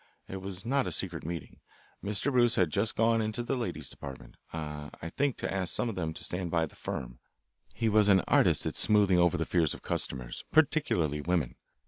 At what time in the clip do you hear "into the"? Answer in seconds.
3.21-3.55